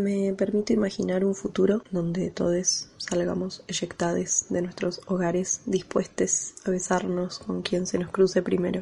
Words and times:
Me 0.00 0.32
permito 0.32 0.72
imaginar 0.72 1.26
un 1.26 1.34
futuro 1.34 1.82
donde 1.90 2.30
todos 2.30 2.88
salgamos 2.96 3.62
eyectados 3.68 4.46
de 4.48 4.62
nuestros 4.62 5.02
hogares, 5.06 5.60
dispuestos 5.66 6.54
a 6.64 6.70
besarnos 6.70 7.38
con 7.40 7.60
quien 7.60 7.86
se 7.86 7.98
nos 7.98 8.10
cruce 8.10 8.40
primero. 8.40 8.80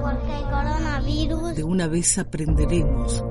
Porque 0.00 0.34
el 0.34 0.42
coronavirus 0.42 1.54
De 1.54 1.62
una 1.62 1.86
vez 1.86 2.18
aprenderemos 2.18 3.22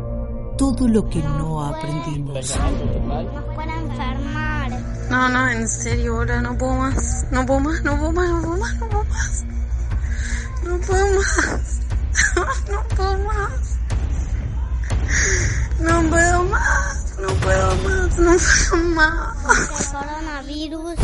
todo 0.57 0.87
lo 0.87 1.09
que 1.09 1.19
no 1.19 1.65
aprendimos. 1.65 2.57
nos 2.57 3.55
puede 3.55 3.73
enfermar. 3.73 4.71
No, 5.09 5.27
no, 5.27 5.49
en 5.49 5.67
serio, 5.67 6.15
ahora 6.15 6.41
no 6.41 6.57
puedo 6.57 6.75
más. 6.75 7.27
No 7.29 7.45
puedo 7.45 7.59
más, 7.59 7.83
no 7.83 7.97
puedo 7.97 8.13
más, 8.13 8.29
no 8.29 8.41
puedo 8.41 8.55
más, 8.55 8.79
no 8.79 8.87
puedo 8.87 9.03
más. 9.03 9.45
No 10.63 10.77
puedo 10.79 11.05
más. 11.17 11.78
No 12.69 12.95
puedo 12.95 13.17
más. 13.25 13.79
No 15.81 16.09
puedo 16.09 16.43
más, 16.45 17.17
no 17.21 17.27
puedo 17.27 17.75
más, 17.83 18.19
no 18.19 18.35
puedo 18.37 18.85
más. 18.95 19.79
El 19.79 19.91
coronavirus 19.93 20.99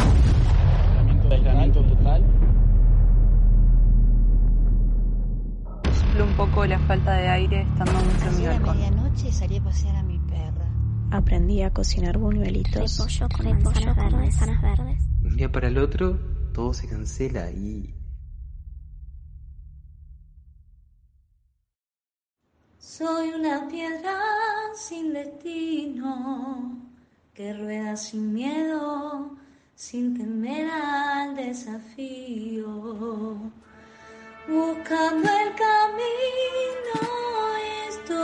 aislamiento 1.32 1.82
total. 1.84 2.24
Suple 5.94 6.24
un 6.24 6.34
poco 6.36 6.66
la 6.66 6.80
falta 6.80 7.14
de 7.14 7.28
aire 7.28 7.62
estando 7.62 7.94
mucho 7.94 8.28
en 8.28 8.38
mi 8.38 8.46
a 8.46 8.50
balcón. 8.52 8.78
medianoche 8.78 9.32
salí 9.32 9.58
a 9.58 9.64
pasear 9.64 9.96
a 9.96 10.04
mi 10.04 10.20
perra. 10.20 10.70
Aprendí 11.12 11.62
a 11.62 11.72
cocinar 11.72 12.18
buñuelitos. 12.18 12.98
repollo 12.98 13.30
con 13.30 13.46
manzanas 13.46 13.96
verdes. 13.96 14.40
verdes. 14.62 15.04
un 15.24 15.36
día 15.36 15.52
para 15.52 15.68
el 15.68 15.78
otro 15.78 16.20
todo 16.54 16.74
se 16.74 16.88
cancela 16.88 17.50
y 17.52 17.95
Soy 22.98 23.28
una 23.32 23.68
piedra 23.68 24.18
sin 24.74 25.12
destino, 25.12 26.80
que 27.34 27.52
rueda 27.52 27.98
sin 27.98 28.34
miedo, 28.34 29.36
sin 29.76 30.18
temer 30.18 30.70
al 30.72 31.36
desafío. 31.36 32.72
Buscando 34.48 35.30
el 35.30 35.54
camino 35.56 37.02
estoy, 37.90 38.24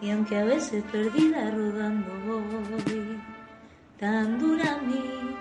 y 0.00 0.10
aunque 0.12 0.38
a 0.38 0.44
veces 0.44 0.84
perdida 0.92 1.50
rodando 1.50 2.12
voy, 2.28 3.20
tan 3.98 4.38
dura 4.38 4.78
mi. 4.86 5.34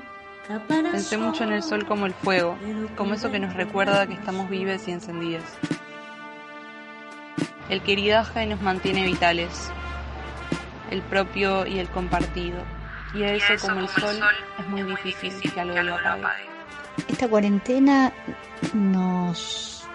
Pensé 0.91 1.19
mucho 1.19 1.43
en 1.43 1.51
el 1.51 1.61
sol 1.61 1.85
como 1.85 2.07
el 2.07 2.15
fuego, 2.15 2.57
como 2.97 3.13
eso 3.13 3.29
que 3.29 3.37
nos 3.37 3.53
recuerda 3.53 4.07
que 4.07 4.15
estamos 4.15 4.49
vivas 4.49 4.87
y 4.87 4.91
encendidas. 4.93 5.59
El 7.69 7.81
que 7.81 7.91
iridaja 7.93 8.43
y 8.43 8.47
nos 8.47 8.61
mantiene 8.61 9.05
vitales, 9.05 9.71
el 10.89 11.01
propio 11.03 11.65
y 11.65 11.79
el 11.79 11.87
compartido. 11.89 12.57
Y 13.13 13.23
a 13.23 13.33
eso, 13.33 13.53
como 13.61 13.81
el 13.81 13.87
sol, 13.87 14.19
es 14.59 14.67
muy 14.67 14.83
difícil 15.03 15.51
que 15.51 15.59
algo 15.59 15.81
lo 15.81 15.95
apague. 15.95 16.45
Esta 17.07 17.27
cuarentena 17.27 18.11
nos, 18.73 19.87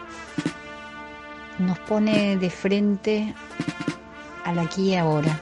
nos 1.58 1.78
pone 1.80 2.36
de 2.36 2.50
frente 2.50 3.34
al 4.44 4.58
aquí 4.58 4.90
y 4.90 4.96
ahora. 4.96 5.38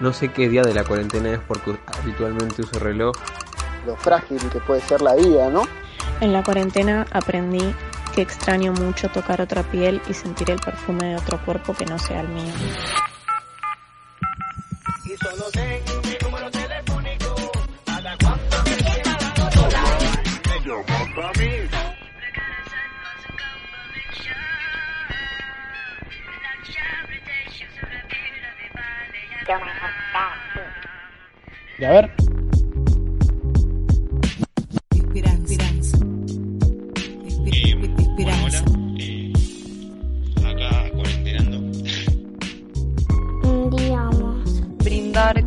no 0.00 0.12
sé 0.12 0.30
qué 0.32 0.48
día 0.48 0.62
de 0.62 0.74
la 0.74 0.84
cuarentena 0.84 1.32
es 1.32 1.40
porque 1.40 1.76
habitualmente 1.98 2.62
uso 2.62 2.78
reloj. 2.78 3.14
Lo 3.86 3.96
frágil 3.96 4.38
que 4.50 4.58
puede 4.60 4.80
ser 4.80 5.00
la 5.00 5.14
vida, 5.14 5.48
¿no? 5.48 5.62
En 6.20 6.32
la 6.32 6.42
cuarentena 6.42 7.06
aprendí 7.12 7.74
que 8.16 8.22
extraño 8.22 8.72
mucho 8.72 9.10
tocar 9.10 9.42
otra 9.42 9.62
piel 9.62 10.00
y 10.08 10.14
sentir 10.14 10.50
el 10.50 10.58
perfume 10.58 11.08
de 11.08 11.16
otro 11.16 11.38
cuerpo 11.44 11.74
que 11.74 11.84
no 11.84 11.98
sea 11.98 12.22
el 12.22 12.28
mío. 12.28 12.52
Y 31.78 31.84
ver, 31.84 32.25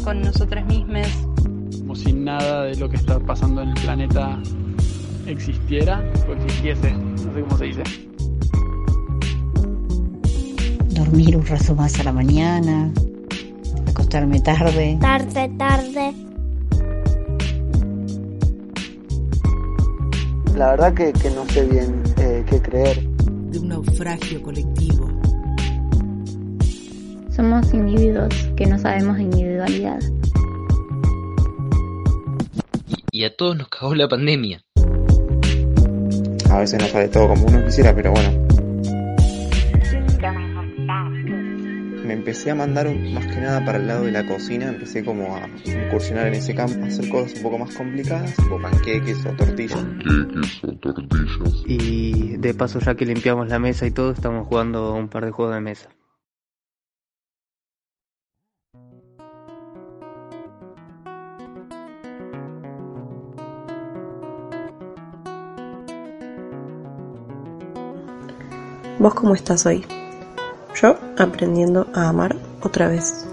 con 0.10 0.22
nosotras 0.24 0.66
mismas, 0.66 1.08
como 1.82 1.96
si 1.96 2.12
nada 2.12 2.64
de 2.64 2.76
lo 2.78 2.90
que 2.90 2.96
está 2.96 3.20
pasando 3.20 3.62
en 3.62 3.70
el 3.70 3.76
planeta 3.76 4.40
existiera 5.28 6.04
o 6.28 6.34
existiese, 6.34 6.94
no 6.94 7.32
sé 7.32 7.42
cómo 7.42 7.58
se 7.60 7.66
dice. 7.66 7.84
Dormir 10.96 11.38
un 11.38 11.46
rato 11.46 11.76
más 11.76 12.00
a 12.00 12.04
la 12.06 12.12
mañana, 12.12 12.92
acostarme 13.88 14.40
tarde. 14.40 14.98
Tarde, 15.00 15.52
tarde. 15.60 16.14
La 20.56 20.72
verdad 20.72 20.94
que, 20.96 21.14
que 21.14 21.30
no 21.30 21.46
sé 21.50 21.66
bien 21.66 22.02
eh, 22.18 22.44
qué 22.50 22.60
creer. 22.60 23.08
De 23.52 23.60
un 23.60 23.68
naufragio 23.68 24.42
colectivo. 24.42 25.09
Somos 27.40 27.74
individuos 27.74 28.36
que 28.58 28.66
no 28.66 28.78
sabemos 28.78 29.16
de 29.16 29.24
individualidad. 29.24 30.00
Y, 33.14 33.20
y 33.20 33.24
a 33.24 33.34
todos 33.34 33.56
nos 33.58 33.70
cagó 33.70 33.96
la 33.96 34.10
pandemia. 34.10 34.62
A 36.52 36.58
veces 36.60 36.82
no 36.82 36.88
sale 36.88 37.08
todo 37.08 37.30
como 37.30 37.46
uno 37.46 37.64
quisiera, 37.64 37.96
pero 37.96 38.12
bueno. 38.12 38.46
Me 42.04 42.12
empecé 42.14 42.52
a 42.52 42.56
mandar 42.56 42.88
un- 42.90 43.14
más 43.14 43.26
que 43.28 43.40
nada 43.40 43.64
para 43.64 43.78
el 43.78 43.88
lado 43.88 44.04
de 44.04 44.12
la 44.12 44.28
cocina, 44.28 44.68
empecé 44.68 45.06
como 45.06 45.34
a 45.38 45.48
incursionar 45.66 46.28
en 46.28 46.34
ese 46.34 46.54
campo, 46.54 46.84
a 46.84 46.88
hacer 46.88 47.08
cosas 47.08 47.36
un 47.38 47.44
poco 47.44 47.58
más 47.58 47.74
complicadas, 47.74 48.36
tipo 48.36 48.62
panqueques 48.62 49.26
o 49.26 49.30
tortillas. 49.30 49.80
Y 51.66 52.36
de 52.36 52.54
paso, 52.54 52.80
ya 52.82 52.96
que 52.96 53.06
limpiamos 53.06 53.48
la 53.48 53.60
mesa 53.60 53.88
y 53.88 53.92
todo, 53.92 54.12
estamos 54.12 54.46
jugando 54.46 54.94
un 54.94 55.08
par 55.08 55.24
de 55.24 55.32
juegos 55.32 55.56
de 55.56 55.62
mesa. 55.62 55.90
¿Vos 69.00 69.14
cómo 69.14 69.34
estás 69.34 69.66
hoy? 69.66 69.86
Yo 70.76 70.98
aprendiendo 71.18 71.88
a 71.94 72.10
amar 72.10 72.36
otra 72.62 72.90
vez. 72.90 73.26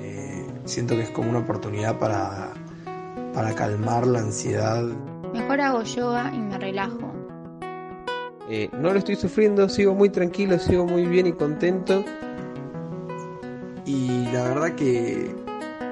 Eh, 0.00 0.44
siento 0.64 0.96
que 0.96 1.02
es 1.02 1.10
como 1.10 1.30
una 1.30 1.38
oportunidad 1.38 1.96
para, 1.96 2.54
para 3.32 3.54
calmar 3.54 4.04
la 4.04 4.18
ansiedad. 4.18 4.82
Mejor 5.32 5.60
hago 5.60 5.82
yoga 5.84 6.32
y 6.34 6.38
me 6.38 6.58
relajo. 6.58 7.12
Eh, 8.50 8.68
no 8.72 8.92
lo 8.92 8.98
estoy 8.98 9.14
sufriendo, 9.14 9.68
sigo 9.68 9.94
muy 9.94 10.10
tranquilo, 10.10 10.58
sigo 10.58 10.84
muy 10.84 11.06
bien 11.06 11.28
y 11.28 11.32
contento. 11.34 12.04
Y 13.84 14.26
la 14.32 14.42
verdad 14.42 14.74
que 14.74 15.36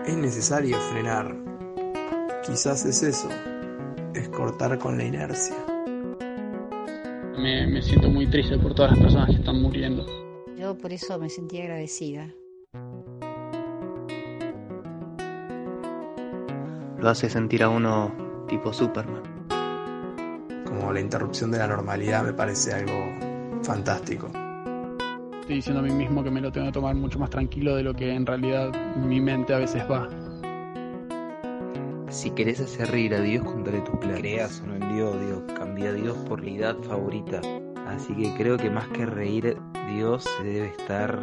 es 0.07 0.17
necesario 0.17 0.77
frenar. 0.91 1.37
Quizás 2.45 2.85
es 2.85 3.05
eso, 3.05 3.29
es 4.13 4.29
cortar 4.31 4.77
con 4.81 4.99
la 4.99 5.05
inercia. 5.05 5.55
Me, 7.39 7.67
me 7.67 7.83
siento 7.83 8.09
muy 8.09 8.27
triste 8.27 8.59
por 8.59 8.75
todas 8.75 8.93
las 8.93 9.01
personas 9.01 9.29
que 9.29 9.37
están 9.37 9.61
muriendo. 9.61 10.07
Yo 10.59 10.77
por 10.77 10.93
eso 10.93 11.19
me 11.19 11.29
sentí 11.29 11.61
agradecida. 11.61 12.33
Lo 16.99 17.11
hace 17.11 17.29
sentir 17.29 17.63
a 17.63 17.69
uno 17.69 18.45
tipo 18.49 18.73
Superman. 18.73 19.23
Como 20.65 20.93
la 20.93 21.01
interrupción 21.01 21.51
de 21.51 21.59
la 21.59 21.67
normalidad 21.67 22.25
me 22.25 22.33
parece 22.33 22.73
algo 22.73 23.05
fantástico. 23.63 24.29
Estoy 25.41 25.57
diciendo 25.57 25.81
a 25.81 25.85
mí 25.85 25.93
mismo 25.93 26.25
que 26.25 26.31
me 26.31 26.41
lo 26.41 26.51
tengo 26.51 26.67
que 26.67 26.73
tomar 26.73 26.95
mucho 26.95 27.19
más 27.19 27.31
tranquilo 27.31 27.77
de 27.77 27.83
lo 27.83 27.95
que 27.95 28.13
en 28.13 28.27
realidad 28.27 28.73
mi 28.97 29.21
mente 29.21 29.55
a 29.55 29.59
veces 29.59 29.85
va. 29.91 30.09
Si 32.17 32.31
querés 32.31 32.61
hacer 32.61 32.91
reír 32.91 33.15
a 33.15 33.21
Dios, 33.21 33.45
contale 33.45 33.83
tus 33.83 33.99
planes. 33.99 34.21
Creas 34.21 34.61
o 34.63 34.67
no 34.67 34.77
en 34.77 34.95
Dios, 34.97 35.21
digo, 35.21 35.47
cambia 35.55 35.91
a 35.91 35.93
Dios 35.93 36.17
por 36.27 36.43
la 36.43 36.49
idea 36.49 36.75
favorita. 36.75 37.43
Así 37.89 38.15
que 38.15 38.33
creo 38.39 38.57
que 38.57 38.71
más 38.71 38.89
que 38.89 39.05
reír, 39.05 39.59
Dios 39.95 40.25
se 40.25 40.45
debe 40.45 40.69
estar 40.69 41.23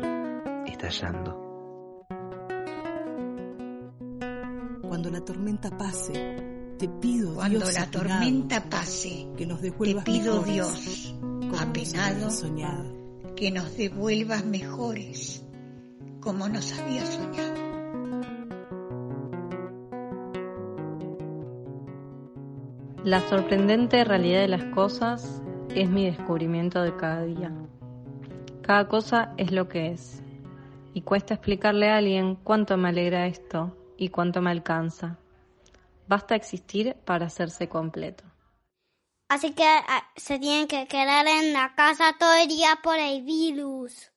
estallando. 0.67 1.41
Cuando 4.83 5.09
la 5.09 5.21
tormenta 5.25 5.75
pase, 5.75 6.75
te 6.77 6.87
pido 6.87 7.33
Cuando 7.33 7.57
Dios 7.57 7.73
la 7.73 7.89
tormenta 7.89 8.69
pase, 8.69 9.29
que 9.35 9.47
nos 9.47 9.61
te 9.61 9.71
pido 9.71 10.43
mejores, 10.43 10.53
Dios, 10.53 11.15
apenado, 11.59 12.29
que 13.35 13.49
nos 13.49 13.75
devuelvas 13.75 14.45
mejores, 14.45 15.43
como 16.19 16.47
nos 16.47 16.71
había 16.79 17.03
soñado. 17.03 17.72
La 23.03 23.19
sorprendente 23.27 24.05
realidad 24.05 24.39
de 24.39 24.47
las 24.47 24.63
cosas 24.73 25.41
es 25.75 25.89
mi 25.89 26.05
descubrimiento 26.05 26.81
de 26.81 26.95
cada 26.95 27.25
día. 27.25 27.51
Cada 28.61 28.87
cosa 28.87 29.33
es 29.35 29.51
lo 29.51 29.67
que 29.67 29.91
es. 29.91 30.23
Y 30.93 31.01
cuesta 31.01 31.33
explicarle 31.33 31.89
a 31.89 31.97
alguien 31.97 32.35
cuánto 32.35 32.77
me 32.77 32.87
alegra 32.87 33.27
esto 33.27 33.75
y 33.97 34.07
cuánto 34.07 34.41
me 34.41 34.51
alcanza. 34.51 35.17
Basta 36.07 36.35
existir 36.35 36.95
para 37.03 37.25
hacerse 37.25 37.67
completo. 37.67 38.23
Así 39.27 39.51
que 39.51 39.65
ah, 39.65 40.09
se 40.15 40.39
tienen 40.39 40.69
que 40.69 40.87
quedar 40.87 41.27
en 41.27 41.51
la 41.51 41.75
casa 41.75 42.15
todo 42.17 42.33
el 42.35 42.47
día 42.47 42.79
por 42.81 42.97
el 42.97 43.21
virus. 43.23 44.12